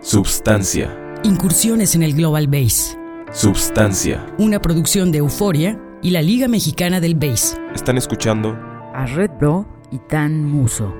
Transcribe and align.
Substancia. 0.00 0.96
Incursiones 1.24 1.96
en 1.96 2.04
el 2.04 2.14
Global 2.14 2.46
Base. 2.46 2.96
Substancia. 3.32 4.24
Una 4.38 4.62
producción 4.62 5.10
de 5.10 5.18
Euforia 5.18 5.78
y 6.02 6.10
la 6.10 6.22
Liga 6.22 6.46
Mexicana 6.46 7.00
del 7.00 7.16
Base. 7.16 7.56
Están 7.74 7.98
escuchando 7.98 8.56
a 8.94 9.06
Red 9.06 9.32
Bro 9.40 9.66
y 9.90 9.98
Tan 9.98 10.44
Muso. 10.44 10.94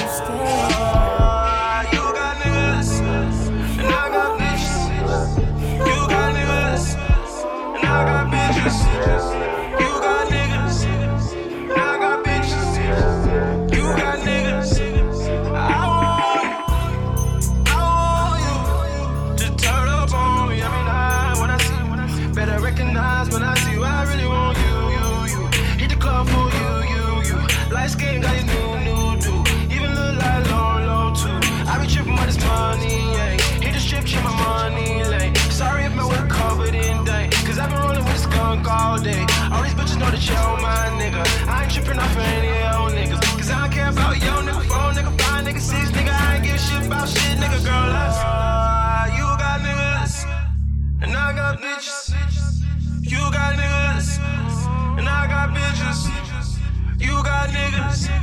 Just, 0.00 0.24
just. 9.04 9.49
know 40.10 40.16
that 40.16 40.28
you 40.28 40.34
on 40.36 40.62
my 40.62 40.90
nigga. 40.98 41.22
I 41.48 41.62
ain't 41.62 41.72
tripping 41.72 41.98
off 41.98 42.16
of 42.16 42.22
any 42.22 42.50
old 42.74 42.92
niggas. 42.92 43.20
Cause 43.36 43.50
I 43.50 43.62
don't 43.62 43.72
care 43.72 43.90
about 43.90 44.16
yo 44.16 44.34
nigga, 44.42 44.62
nigga, 44.94 45.44
nigga, 45.44 45.60
six 45.60 45.90
nigga. 45.90 46.10
I 46.10 46.36
ain't 46.36 46.44
give 46.44 46.54
a 46.54 46.58
shit 46.58 46.86
about 46.86 47.08
shit, 47.08 47.38
nigga, 47.38 47.64
girl. 47.64 47.90
Uh, 47.94 49.06
you 49.16 49.26
got 49.42 49.60
niggas, 49.60 50.24
and 51.02 51.16
I 51.16 51.32
got 51.32 51.60
bitches. 51.60 52.14
You 53.02 53.18
got 53.32 53.54
niggas, 53.56 54.18
and 54.98 55.08
I 55.08 55.26
got 55.28 55.50
bitches. 55.50 56.08
You 56.98 57.22
got 57.22 57.50
niggas. 57.50 58.19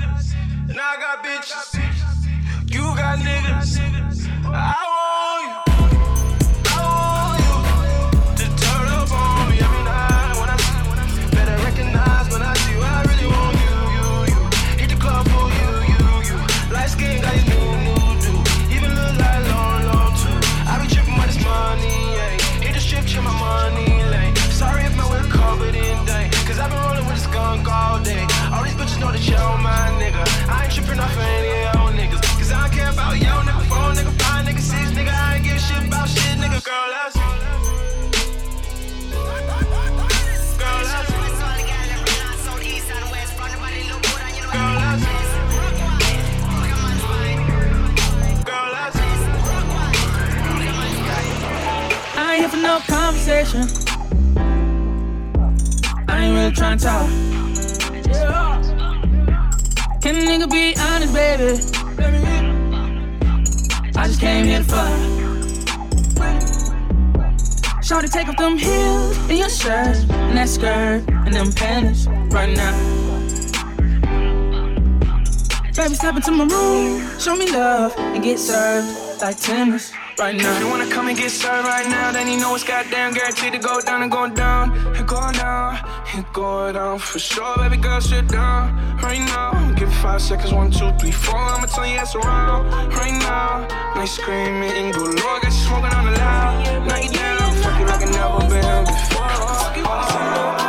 And 78.18 78.24
get 78.24 78.40
served 78.40 79.22
like 79.22 79.38
tennis 79.40 79.94
right 80.18 80.36
now. 80.36 80.52
If 80.56 80.60
you 80.60 80.68
wanna 80.68 80.90
come 80.90 81.08
and 81.08 81.16
get 81.16 81.30
served 81.30 81.68
right 81.68 81.88
now, 81.88 82.12
then 82.12 82.28
you 82.28 82.40
know 82.40 82.56
it's 82.56 82.64
goddamn 82.64 83.14
guaranteed 83.14 83.54
to 83.54 83.60
go 83.60 83.80
down 83.80 84.02
and 84.02 84.12
go 84.12 84.28
down 84.28 84.76
and 84.98 85.08
go 85.08 85.22
down 85.34 85.78
and 86.14 86.26
go 86.34 86.74
down 86.74 86.98
for 86.98 87.20
sure. 87.20 87.56
Baby 87.58 87.78
girl, 87.78 88.02
sit 88.02 88.28
down 88.28 88.64
right 89.04 89.24
now. 89.36 89.52
Give 89.74 89.94
five 90.02 90.22
seconds, 90.22 90.52
one, 90.52 90.72
two, 90.72 90.92
three, 91.00 91.12
four. 91.12 91.38
I'ma 91.38 91.68
turn 91.68 91.90
your 91.90 92.00
ass 92.00 92.16
around 92.16 92.72
right 93.00 93.18
now. 93.30 93.68
Nice 93.96 94.14
screaming 94.14 94.72
and 94.80 94.94
go 94.96 95.04
low. 95.04 95.34
Got 95.44 95.46
you 95.46 95.52
smoking 95.52 95.94
on 95.98 96.06
the 96.06 96.12
loud. 96.18 96.88
Knock 96.88 97.04
you 97.04 97.12
down, 97.12 97.56
fuck 97.62 97.80
you 97.80 97.86
like 97.86 98.02
I 98.02 98.10
never 98.18 98.40
been 98.50 98.86
before. 98.86 100.62
You. 100.62 100.67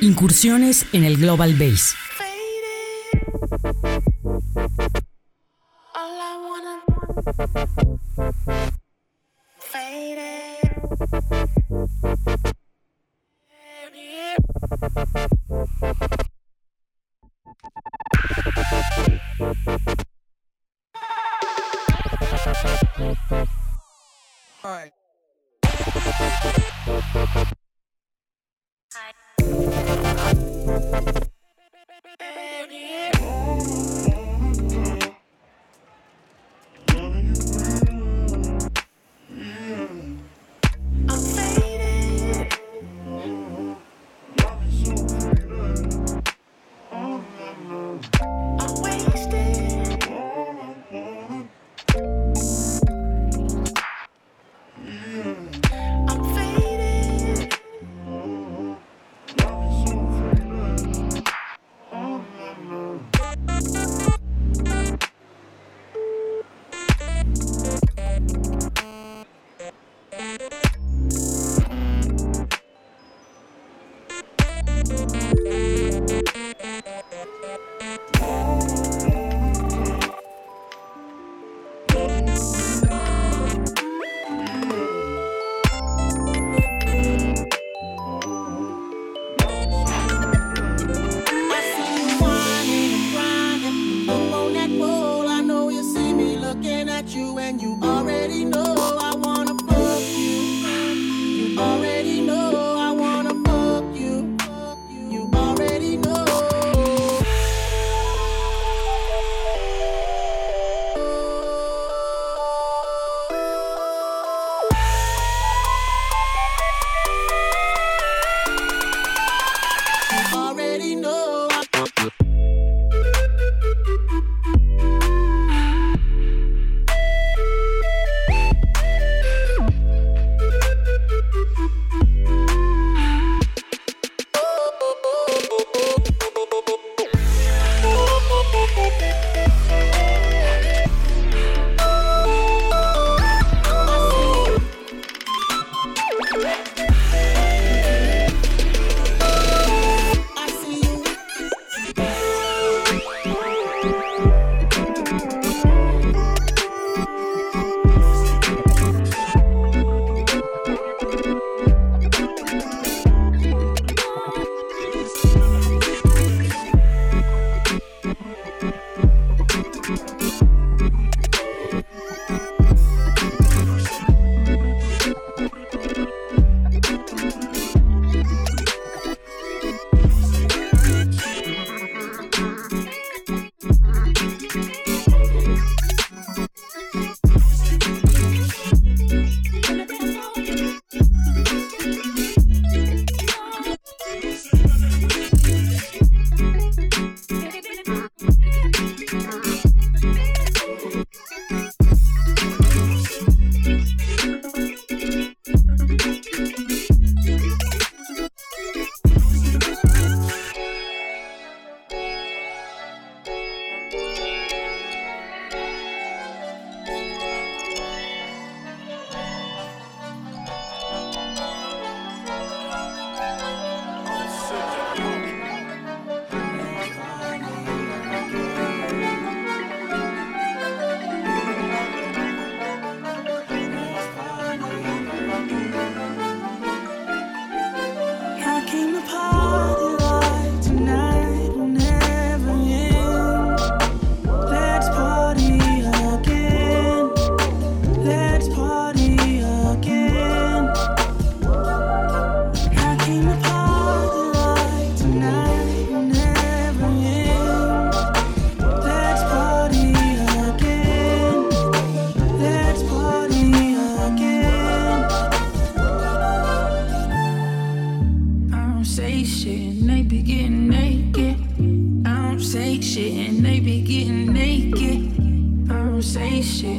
Incursiones 0.00 0.86
en 0.92 1.04
el 1.04 1.18
Global 1.18 1.54
Base. 1.54 2.03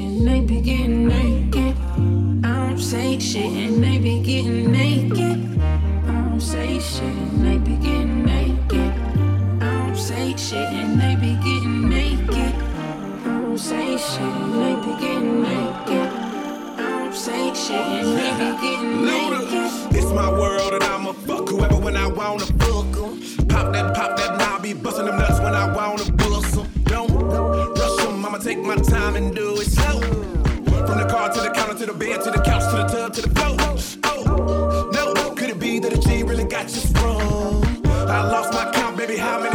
and 0.05 0.27
they 0.27 0.41
be 0.41 0.61
getting 0.61 1.07
naked. 1.07 1.75
I 2.45 2.69
don't 2.69 2.77
say 2.79 3.19
shit 3.19 3.45
and 3.45 3.83
they 3.83 3.97
be 3.97 4.21
getting 4.21 4.71
naked. 4.71 5.59
I 6.07 6.29
don't 6.29 6.39
say 6.39 6.79
shit 6.79 7.03
and 7.03 7.45
they 7.45 7.57
be 7.57 7.75
getting 7.77 8.23
naked. 8.25 8.93
I 9.61 9.87
don't 9.87 9.97
say 9.97 10.35
shit 10.37 10.69
and 10.79 11.01
they 11.01 11.15
be 11.15 11.33
getting 11.43 11.89
naked. 11.89 12.53
I 13.25 13.41
don't 13.41 13.57
say 13.57 13.97
shit 13.97 14.21
and 14.21 14.53
they 14.61 14.75
be 14.85 14.93
getting 15.01 15.41
naked. 15.41 16.09
I 16.77 16.99
don't 16.99 17.15
say 17.15 17.53
shit 17.53 17.81
and 17.81 18.17
they. 18.17 18.35
It's 19.97 20.11
my 20.11 20.29
world 20.29 20.73
and 20.73 20.83
I'ma 20.83 21.13
fuck 21.13 21.49
whoever 21.49 21.77
when 21.77 21.97
I 21.97 22.07
wanna 22.07 22.45
fuck 22.45 22.85
'em. 22.97 23.47
Pop 23.47 23.73
that, 23.73 23.95
pop 23.95 24.17
that, 24.17 24.33
and 24.33 24.41
I'll 24.41 24.59
be 24.59 24.73
busting 24.73 25.05
them 25.05 25.17
nuts 25.17 25.39
when 25.39 25.55
I 25.55 25.73
wanna 25.75 26.11
bust 26.11 26.57
'em. 26.57 26.74
I'ma 28.35 28.43
take 28.43 28.59
my 28.59 28.75
time 28.75 29.15
and 29.15 29.33
do 29.33 29.55
it 29.61 29.67
slow. 29.71 30.01
From 30.01 30.99
the 30.99 31.07
car 31.09 31.29
to 31.29 31.39
the 31.39 31.51
counter 31.51 31.73
to 31.79 31.85
the 31.85 31.93
bed 31.93 32.21
to 32.23 32.31
the 32.31 32.41
couch 32.41 32.69
to 32.69 32.75
the 32.75 32.83
tub 32.83 33.13
to 33.13 33.21
the 33.21 33.29
floor. 33.29 33.55
Oh, 34.03 34.89
no, 34.91 35.33
could 35.35 35.51
it 35.51 35.57
be 35.57 35.79
that 35.79 35.93
a 35.93 35.97
G 35.97 36.21
really 36.23 36.43
got 36.43 36.63
you 36.63 36.81
sprung? 36.81 37.63
I 37.85 38.29
lost 38.29 38.51
my 38.51 38.69
count, 38.73 38.97
baby. 38.97 39.15
How 39.15 39.39
many? 39.39 39.54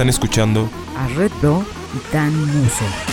Están 0.00 0.08
escuchando 0.08 0.66
a 0.96 1.08
Red 1.08 1.30
Bro 1.42 1.62
y 1.92 2.14
Dan 2.14 2.32
Muso. 2.32 3.09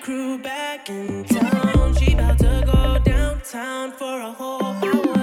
crew 0.00 0.38
back 0.38 0.88
in 0.88 1.24
town. 1.24 1.94
She 1.96 2.14
about 2.14 2.38
to 2.38 2.62
go 2.64 2.98
downtown 3.04 3.92
for 3.92 4.20
a 4.20 4.32
whole 4.32 4.62
hour. 4.62 5.14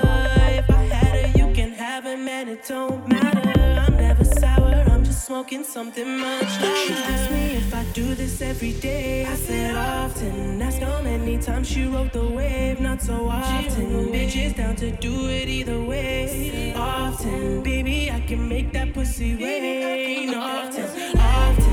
If 0.61 0.69
I 0.69 0.83
had 0.83 1.13
her, 1.15 1.39
you 1.39 1.53
can 1.53 1.71
have 1.71 2.03
her, 2.03 2.17
man, 2.17 2.47
it 2.47 2.63
don't 2.67 3.07
matter. 3.07 3.79
I'm 3.79 3.97
never 3.97 4.23
sour, 4.23 4.83
I'm 4.87 5.03
just 5.03 5.25
smoking 5.25 5.63
something 5.63 6.19
much 6.19 6.61
louder. 6.61 6.75
She 6.75 6.93
asked 6.93 7.31
me 7.31 7.45
if 7.55 7.73
I 7.73 7.83
do 7.93 8.13
this 8.13 8.41
every 8.41 8.73
day. 8.73 9.25
I 9.25 9.35
said 9.35 9.75
often. 9.75 10.61
Ask 10.61 10.79
how 10.79 11.01
many 11.01 11.37
times 11.39 11.67
she 11.67 11.85
wrote 11.85 12.13
the 12.13 12.27
wave, 12.27 12.79
not 12.79 13.01
so 13.01 13.27
often. 13.27 14.07
Bitches 14.13 14.55
down 14.55 14.75
to 14.75 14.91
do 14.91 15.27
it 15.27 15.47
either 15.47 15.81
way. 15.81 16.73
Often, 16.75 17.63
baby, 17.63 18.11
I 18.11 18.19
can 18.21 18.47
make 18.47 18.71
that 18.73 18.93
pussy 18.93 19.35
rain. 19.35 20.35
Often, 20.35 21.17
often. 21.17 21.66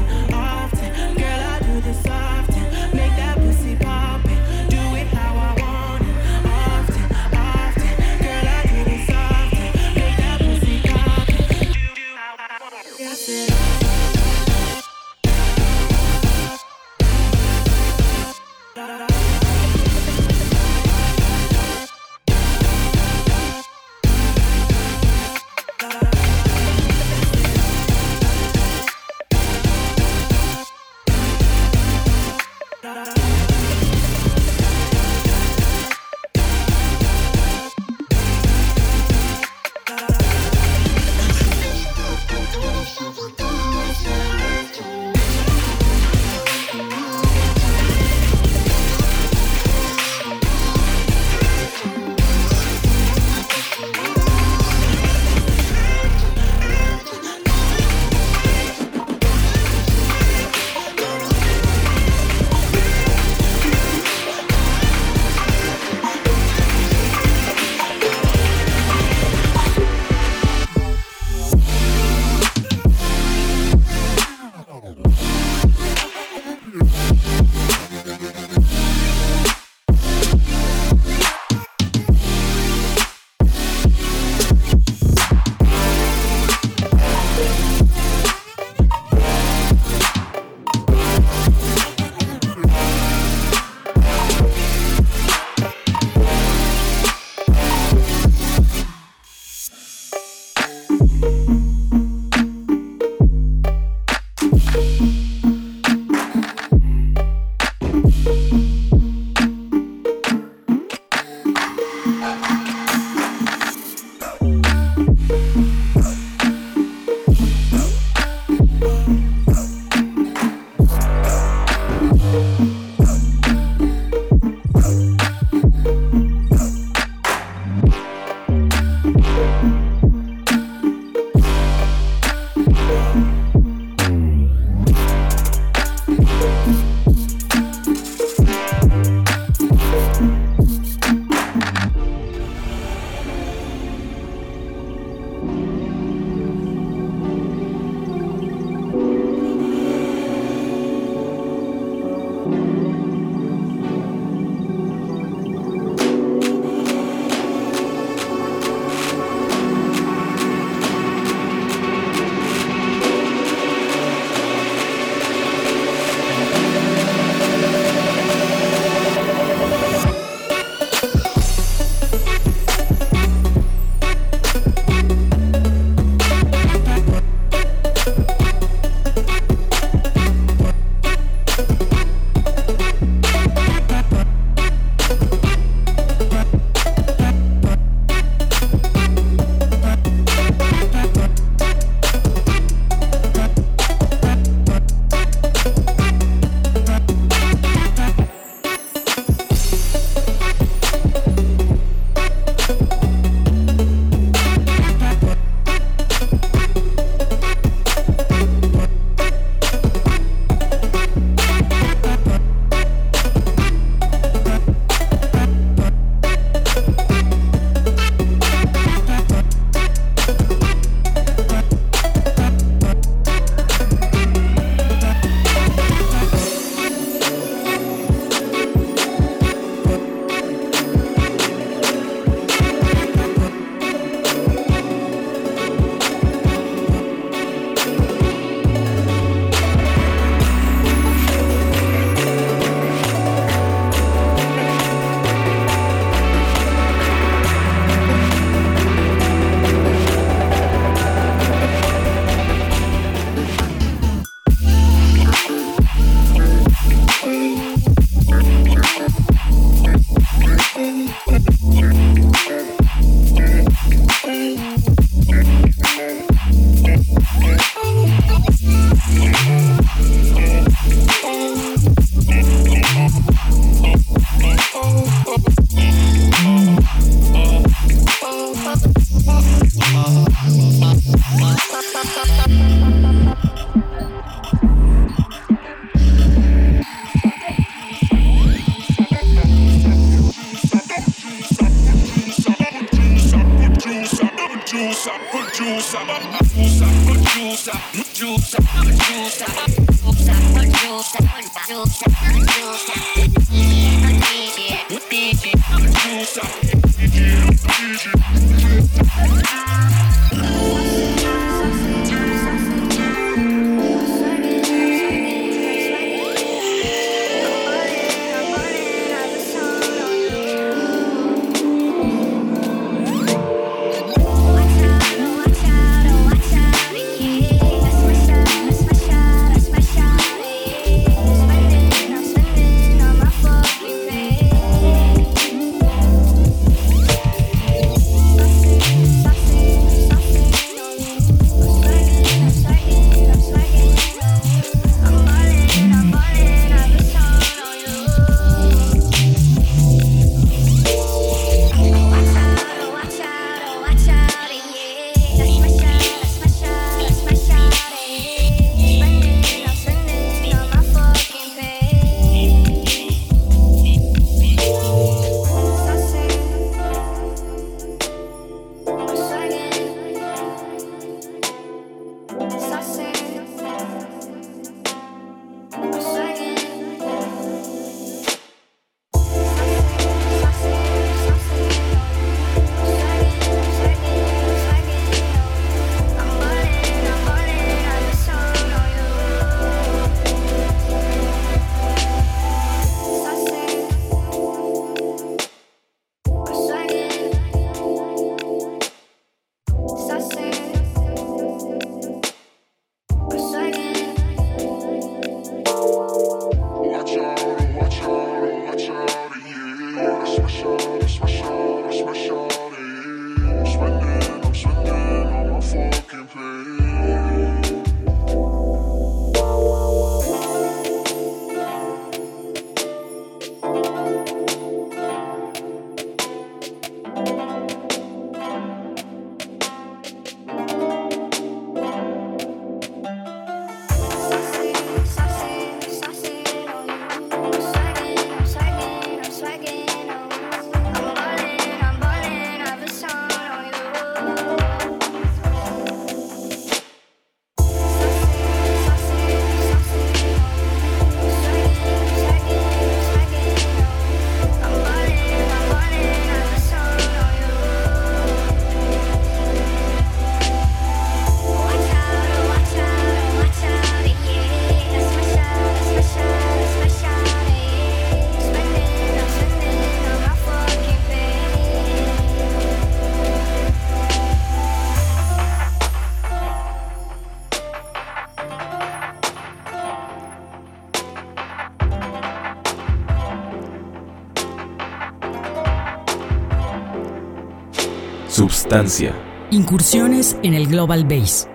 Incursiones 489.52 490.36
en 490.42 490.54
el 490.54 490.66
Global 490.66 491.04
Bass. 491.04 491.46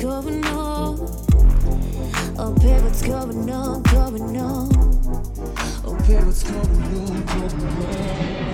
Going 0.00 0.44
on? 0.46 0.98
Oh, 2.38 2.54
babe, 2.60 2.82
what's 2.82 3.02
going 3.02 3.50
on, 3.50 3.82
going 3.82 4.36
on? 4.36 4.70
Oh, 5.84 5.98
babe, 6.06 6.24
what's 6.24 6.44
going 6.44 6.82
on, 6.82 7.24
going 7.26 8.42
on? 8.42 8.47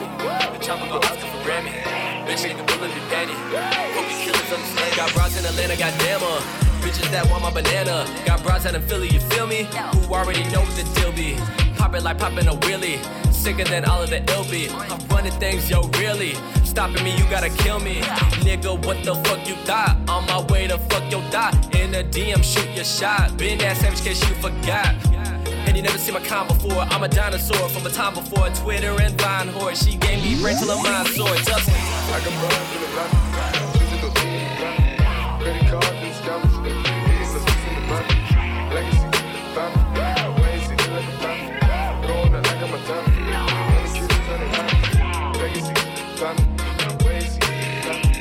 The. 0.00 0.06
The 0.56 0.58
chopper 0.64 0.88
go 0.88 0.96
Oscar 0.96 1.28
for 1.28 1.40
Grammy. 1.44 1.72
Bitch 2.26 2.44
nigga 2.48 2.66
bullet 2.66 2.92
be 2.94 3.00
penny. 3.12 3.36
Hope 3.94 4.08
killers 4.24 4.52
understand. 4.52 4.96
Got 4.96 5.12
bras 5.14 5.38
in 5.38 5.44
Atlanta, 5.44 5.76
goddamn 5.76 6.20
her. 6.20 6.40
Bitches 6.80 7.10
that 7.10 7.30
want 7.30 7.42
my 7.42 7.52
banana. 7.52 8.06
Got 8.24 8.42
bras 8.42 8.66
out 8.66 8.74
in 8.74 8.82
Philly, 8.82 9.08
you 9.08 9.20
feel 9.20 9.46
me? 9.46 9.68
Who 9.92 10.14
already 10.14 10.44
know 10.50 10.60
what 10.60 10.76
the 10.76 10.84
deal 10.98 11.12
be. 11.12 11.36
Pop 11.76 11.94
it 11.94 12.02
like 12.02 12.18
popping 12.18 12.48
a 12.48 12.52
wheelie. 12.52 12.98
Sicker 13.32 13.64
than 13.64 13.84
all 13.84 14.02
of 14.02 14.10
the 14.10 14.20
be. 14.50 14.68
I'm 14.68 15.00
running 15.08 15.32
things, 15.32 15.68
yo, 15.70 15.82
really. 15.98 16.34
Stopping 16.64 17.02
me, 17.02 17.16
you 17.16 17.24
gotta 17.30 17.50
kill 17.50 17.80
me. 17.80 18.00
Nigga, 18.44 18.84
what 18.86 19.02
the 19.04 19.14
fuck 19.24 19.48
you 19.48 19.54
thought? 19.64 19.96
On 20.08 20.24
my 20.26 20.40
way 20.52 20.66
to 20.66 20.78
fuck 20.78 21.10
your 21.10 21.22
dot. 21.30 21.54
In 21.74 21.94
a 21.94 22.02
DM, 22.02 22.42
shoot 22.44 22.68
your 22.74 22.84
shot. 22.84 23.36
Been 23.36 23.58
that 23.58 23.76
savage 23.76 24.02
case 24.02 24.20
you 24.28 24.34
forgot. 24.36 25.09
And 25.70 25.76
you 25.76 25.84
never 25.84 25.98
seen 25.98 26.14
my 26.14 26.20
kind 26.20 26.48
before. 26.48 26.82
I'm 26.82 27.04
a 27.04 27.08
dinosaur 27.08 27.68
from 27.68 27.86
a 27.86 27.90
time 27.90 28.14
before 28.14 28.48
Twitter 28.50 29.00
and 29.00 29.14
Vine 29.20 29.46
horse. 29.46 29.84
She 29.86 29.96
gave 29.98 30.20
me 30.20 30.34
brain 30.42 30.56
till 30.58 30.66
her 30.66 30.82
mind 30.82 31.06
sore. 31.10 31.28
Got 31.28 31.62
Atlanta, 31.62 32.32
she's 33.78 34.02
a 34.02 34.10
baby 34.10 34.34
in 34.34 34.50
the 34.50 34.58
family. 34.58 34.98
Credit 35.38 35.70
card 35.70 35.94
and 35.94 36.14
stamps, 36.16 36.56
hitting 36.58 36.82
the 36.82 37.38
fix 37.38 37.62
in 37.70 37.74
the 37.78 37.82
van. 37.86 38.02
Legacy, 38.74 39.06
wait 40.42 40.58
and 40.58 40.66
see, 40.66 40.74
they 40.74 40.90
like 40.90 41.06
a 41.06 41.14
family. 41.22 41.54
Going 42.02 42.34
out 42.34 42.42
like 42.42 42.58
a 42.58 42.66
on 42.66 42.70
the 42.72 42.78
van. 42.90 43.04
Legacy, 45.38 45.70
family, 46.18 46.50
wait 47.06 47.14
and 47.14 47.30
see, 47.30 47.46
family. 47.86 48.18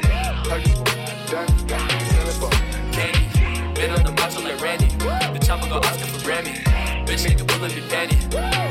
I 0.51 0.61
just 0.61 1.65
Danny, 1.65 1.97
selling 2.13 2.37
for 2.37 2.51
Candy. 2.93 3.25
Been 3.73 3.89
on 3.89 4.03
the 4.05 4.11
macho 4.11 4.39
like 4.41 4.61
Randy. 4.61 4.85
The 4.85 5.39
chopper 5.43 5.67
go 5.67 5.77
Oscar 5.77 6.05
for 6.05 6.19
Grammy. 6.19 6.68
Bitch 7.09 7.47
bullet 7.47 7.73
be 7.73 7.81
penny. 7.89 8.13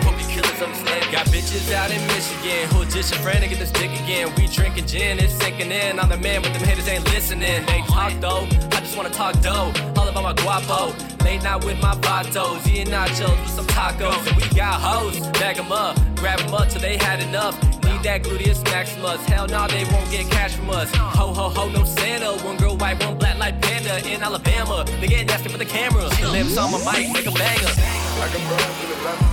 Hope 0.06 0.14
you 0.20 0.28
killers 0.28 0.62
understand. 0.62 1.10
Got 1.10 1.26
bitches 1.26 1.72
out 1.72 1.90
in 1.90 2.00
Michigan 2.06 2.68
who 2.70 2.84
just 2.84 3.12
a 3.12 3.18
friend 3.18 3.42
to 3.42 3.48
get 3.48 3.58
this 3.58 3.72
dick 3.72 3.90
again. 3.90 4.32
We 4.36 4.46
drinking 4.46 4.86
gin, 4.86 5.18
it's 5.18 5.34
sinking 5.34 5.72
in. 5.72 5.98
I'm 5.98 6.08
the 6.08 6.18
man, 6.18 6.42
but 6.42 6.52
them 6.52 6.62
haters 6.62 6.86
ain't 6.86 7.04
listening. 7.12 7.66
They 7.66 7.82
talk 7.88 8.12
though, 8.20 8.46
I 8.70 8.78
just 8.78 8.96
wanna 8.96 9.10
talk 9.10 9.40
dough. 9.40 9.72
All 9.96 10.08
about 10.08 10.22
my 10.22 10.34
guapo. 10.34 10.94
Late 11.24 11.42
night 11.42 11.64
with 11.64 11.82
my 11.82 11.96
vatos, 11.96 12.64
eating 12.68 12.94
nachos 12.94 13.36
with 13.42 13.50
some 13.50 13.66
tacos. 13.66 14.24
And 14.28 14.36
we 14.40 14.48
got 14.54 14.80
hoes, 14.80 15.18
bag 15.40 15.58
'em 15.58 15.72
up, 15.72 15.98
grab 16.14 16.38
'em 16.38 16.54
up 16.54 16.68
till 16.68 16.80
they 16.80 16.96
had 16.96 17.18
enough. 17.20 17.60
Need 17.82 18.04
that 18.04 18.22
gluteus 18.22 18.62
maximus. 18.70 19.20
Hell 19.26 19.48
no, 19.48 19.66
they 19.66 19.82
won't 19.90 20.08
get 20.12 20.30
cash 20.30 20.52
from 20.52 20.70
us. 20.70 20.88
Ho 20.94 21.34
ho 21.34 21.48
ho, 21.48 21.68
no 21.70 21.82
Santa. 21.82 22.30
One 22.46 22.56
girl 22.56 22.76
white, 22.76 23.02
one 23.04 23.18
black 23.18 23.36
like 23.36 23.60
panda 23.60 23.98
in 24.08 24.22
Alabama. 24.22 24.84
They 25.00 25.08
get 25.08 25.26
nasty 25.26 25.48
for 25.48 25.58
the 25.58 25.64
camera. 25.64 26.04
Lips 26.30 26.56
on 26.56 26.70
my 26.70 26.78
mic, 26.92 27.12
make 27.12 27.26
a 27.26 27.32
banger. 27.32 27.97
I 28.20 28.26
got 28.32 28.42
bras 28.48 28.82
in 28.82 28.90
Atlanta, 28.90 29.26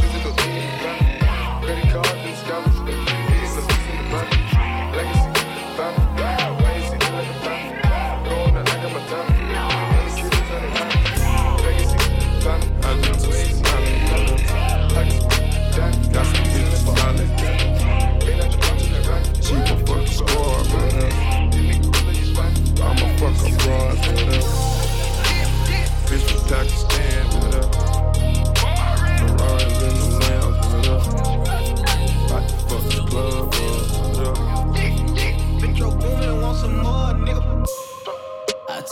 she's 0.00 0.24
a 0.24 0.32
baby 0.32 0.60
in 0.60 0.70
the 0.70 0.78
family. 0.80 1.20
Credit 1.66 1.88
card 1.92 2.31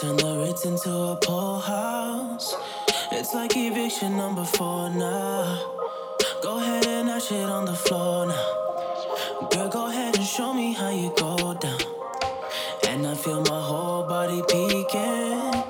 turn 0.00 0.16
the 0.16 0.38
Ritz 0.38 0.64
into 0.64 0.90
a 0.90 1.16
pool 1.16 1.58
house. 1.58 2.54
It's 3.12 3.34
like 3.34 3.54
eviction 3.54 4.16
number 4.16 4.44
four 4.44 4.88
now. 4.88 5.60
Go 6.42 6.56
ahead 6.56 6.86
and 6.86 7.08
that 7.08 7.22
shit 7.22 7.44
on 7.44 7.66
the 7.66 7.74
floor 7.74 8.26
now. 8.26 9.48
Girl, 9.50 9.68
go 9.68 9.88
ahead 9.88 10.16
and 10.16 10.24
show 10.24 10.54
me 10.54 10.72
how 10.72 10.88
you 10.88 11.12
go 11.18 11.52
down. 11.52 11.80
And 12.88 13.06
I 13.06 13.14
feel 13.14 13.42
my 13.42 13.60
whole 13.60 14.04
body 14.06 14.42
peeking. 14.48 15.64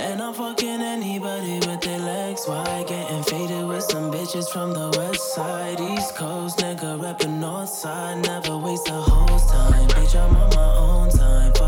And 0.00 0.22
I'm 0.22 0.32
fucking 0.32 0.80
anybody 0.80 1.58
with 1.66 1.80
their 1.80 1.98
legs 1.98 2.46
wide. 2.46 2.86
Getting 2.86 3.24
faded 3.24 3.66
with 3.66 3.82
some 3.82 4.12
bitches 4.12 4.48
from 4.48 4.74
the 4.74 4.96
west 4.96 5.34
side. 5.34 5.80
East 5.80 6.14
Coast, 6.14 6.58
nigga, 6.58 7.00
reppin' 7.00 7.40
north 7.40 7.68
side. 7.68 8.18
Never 8.24 8.58
waste 8.58 8.88
a 8.88 8.92
hoe's 8.92 9.44
time. 9.50 9.88
Bitch, 9.88 10.14
I'm 10.14 10.36
on 10.36 10.50
my 10.54 10.76
own 10.76 11.10
time. 11.10 11.61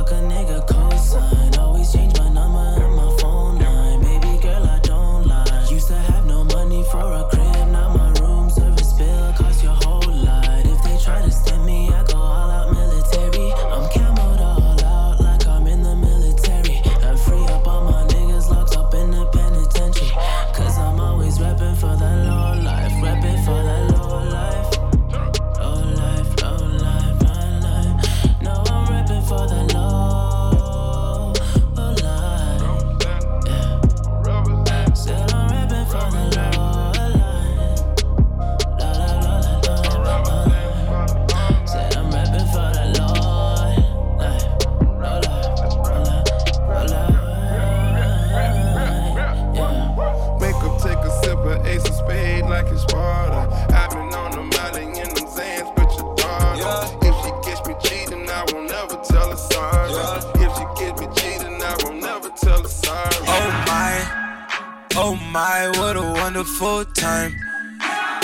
My, 65.35 65.68
what 65.80 65.97
a 65.97 66.01
wonderful 66.01 66.85
time. 66.85 67.32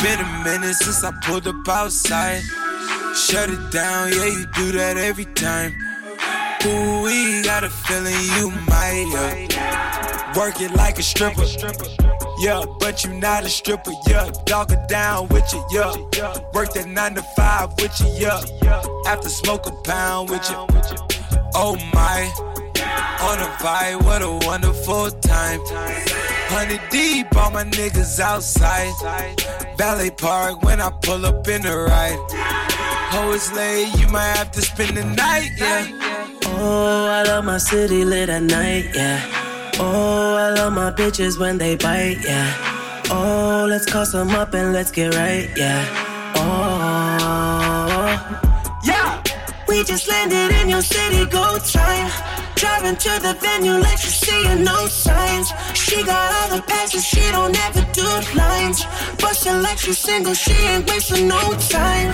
Been 0.00 0.20
a 0.20 0.44
minute 0.44 0.76
since 0.76 1.02
I 1.02 1.10
pulled 1.24 1.48
up 1.48 1.68
outside. 1.68 2.40
Shut 3.16 3.50
it 3.50 3.72
down, 3.72 4.12
yeah, 4.12 4.26
you 4.26 4.46
do 4.54 4.70
that 4.78 4.96
every 4.96 5.24
time. 5.24 5.72
Ooh, 6.64 7.02
we 7.02 7.42
got 7.42 7.64
a 7.64 7.68
feeling 7.68 8.14
you 8.36 8.52
might, 8.68 9.10
yeah. 9.12 10.38
Work 10.38 10.60
it 10.60 10.70
like 10.76 11.00
a 11.00 11.02
stripper. 11.02 11.46
Yeah, 12.38 12.64
but 12.78 13.02
you 13.02 13.12
not 13.14 13.44
a 13.44 13.48
stripper, 13.48 13.90
yeah. 14.06 14.30
Dog 14.46 14.70
it 14.70 14.86
down 14.88 15.26
with 15.30 15.52
you, 15.52 15.64
yeah. 15.72 15.92
Work 16.54 16.74
that 16.74 16.86
nine 16.86 17.16
to 17.16 17.22
five 17.36 17.70
with 17.80 17.98
you, 17.98 18.06
yeah. 18.22 18.40
After 19.08 19.28
smoke 19.28 19.66
a 19.66 19.72
pound 19.82 20.30
with 20.30 20.48
you. 20.48 20.64
Oh 21.56 21.74
my, 21.92 22.30
on 23.20 23.38
a 23.38 23.50
vibe, 23.62 24.02
what 24.04 24.22
a 24.22 24.30
wonderful 24.46 25.10
time. 25.20 25.60
Hundred 26.52 26.80
deep, 26.90 27.34
all 27.36 27.50
my 27.50 27.64
niggas 27.64 28.18
outside. 28.20 28.92
Ballet 29.76 30.10
Park 30.10 30.62
when 30.62 30.80
I 30.80 30.90
pull 30.90 31.24
up 31.24 31.46
in 31.48 31.62
the 31.62 31.76
ride. 31.76 32.18
Oh, 33.12 33.32
it's 33.34 33.52
late, 33.52 33.88
you 33.98 34.08
might 34.08 34.36
have 34.36 34.50
to 34.52 34.62
spend 34.62 34.96
the 34.96 35.04
night, 35.04 35.50
yeah. 35.56 35.86
Oh, 36.46 37.06
I 37.06 37.22
love 37.22 37.44
my 37.44 37.58
city 37.58 38.04
lit 38.04 38.28
at 38.28 38.42
night, 38.42 38.86
yeah. 38.94 39.20
Oh, 39.78 40.36
I 40.36 40.50
love 40.50 40.72
my 40.72 40.90
bitches 40.90 41.38
when 41.38 41.58
they 41.58 41.76
bite, 41.76 42.18
yeah. 42.22 42.52
Oh, 43.10 43.66
let's 43.68 43.86
call 43.86 44.04
some 44.04 44.30
up 44.30 44.54
and 44.54 44.72
let's 44.72 44.90
get 44.90 45.14
right, 45.14 45.48
yeah. 45.56 45.84
Oh, 46.36 48.10
yeah. 48.84 49.22
We 49.66 49.82
just 49.84 50.08
landed 50.08 50.52
in 50.60 50.68
your 50.68 50.82
city, 50.82 51.26
go 51.26 51.58
time. 51.58 52.10
Driving 52.60 52.96
to 52.96 53.08
the 53.22 53.32
venue, 53.40 53.72
let 53.72 54.04
you 54.04 54.10
see 54.10 54.44
her, 54.44 54.54
no 54.54 54.86
signs. 54.86 55.50
She 55.72 56.04
got 56.04 56.30
all 56.30 56.56
the 56.56 56.62
passes, 56.62 57.02
she 57.02 57.22
don't 57.32 57.56
ever 57.58 57.80
do 57.94 58.04
lines. 58.36 58.84
Bustin' 59.16 59.62
like 59.62 59.78
she's 59.78 59.96
single, 59.96 60.34
she 60.34 60.52
ain't 60.52 60.86
wasting 60.86 61.26
no 61.26 61.40
time. 61.70 62.12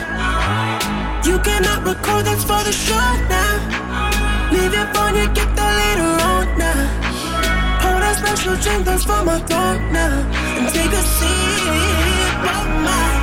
You 1.27 1.41
cannot 1.41 1.85
record, 1.85 2.27
that's 2.27 2.45
for 2.45 2.63
the 2.63 2.71
show 2.71 2.95
now. 3.27 4.53
Leave 4.53 4.73
your 4.73 4.87
phone, 4.95 5.17
you 5.17 5.27
get 5.35 5.51
the 5.59 5.67
later 5.81 6.11
on 6.31 6.47
now. 6.57 7.81
Pour 7.83 7.99
that 7.99 8.15
special 8.23 8.55
drink, 8.63 8.85
that's 8.85 9.03
for 9.03 9.25
my 9.25 9.41
throat 9.41 9.81
now. 9.91 10.15
And 10.59 10.69
take 10.73 10.93
a 10.93 11.03
oh 12.47 12.67
my, 12.87 13.16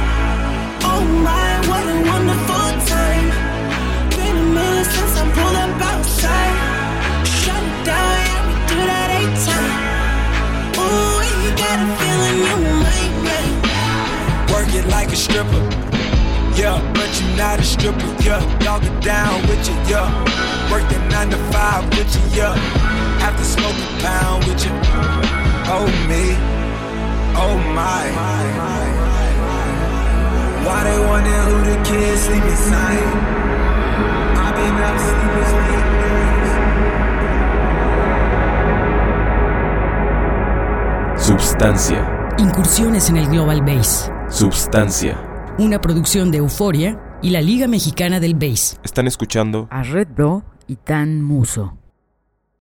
it 14.83 14.89
like 14.91 15.11
a 15.11 15.15
stripper. 15.15 15.63
Yeah, 16.55 16.79
but 16.93 17.09
you 17.19 17.27
not 17.35 17.59
a 17.59 17.63
stripper, 17.63 18.07
yeah. 18.21 18.41
Dog 18.59 18.83
it 18.83 19.03
down 19.03 19.41
with 19.47 19.67
you, 19.67 19.75
yeah. 19.89 20.07
Work 20.71 20.87
that 20.89 21.03
nine 21.11 21.29
to 21.31 21.37
five 21.51 21.83
with 21.97 22.13
you, 22.15 22.21
yeah. 22.37 22.55
After 23.21 23.43
smoke 23.43 23.75
a 23.75 23.89
pound 24.01 24.45
with 24.45 24.63
you. 24.65 24.71
Oh 25.67 25.87
me, 26.07 26.35
oh 27.35 27.57
my. 27.73 28.03
Why 30.65 30.83
they 30.83 30.99
wonder 30.99 31.39
who 31.47 31.55
the 31.69 31.77
kids 31.83 32.21
sleep 32.21 32.43
inside? 32.43 33.03
I 34.37 34.51
been 34.55 34.75
up 34.87 34.97
sleeping, 34.99 35.43
Substancia. 41.17 42.01
Incursiones 42.37 43.09
en 43.09 43.17
el 43.17 43.27
Global 43.27 43.61
Bass. 43.61 44.11
Substancia. 44.33 45.55
Una 45.59 45.79
producción 45.79 46.31
de 46.31 46.39
Euforia 46.39 46.99
y 47.21 47.29
la 47.29 47.39
Liga 47.39 47.67
Mexicana 47.67 48.19
del 48.19 48.33
Bass. 48.33 48.79
Están 48.83 49.05
escuchando 49.05 49.67
a 49.69 49.83
Red 49.83 50.07
Bro 50.15 50.43
y 50.65 50.77
Tan 50.77 51.21
Muso. 51.21 51.77